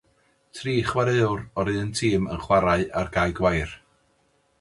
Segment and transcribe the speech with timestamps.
[0.59, 3.77] Tri chwaraewr o'r un tîm yn chwarae ar gae gwair.